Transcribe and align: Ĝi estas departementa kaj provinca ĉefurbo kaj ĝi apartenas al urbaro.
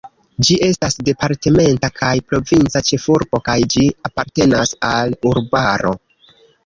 Ĝi 0.47 0.55
estas 0.67 0.95
departementa 1.09 1.89
kaj 1.99 2.13
provinca 2.31 2.81
ĉefurbo 2.87 3.43
kaj 3.51 3.59
ĝi 3.75 3.85
apartenas 4.11 4.73
al 4.93 5.15
urbaro. 5.33 5.95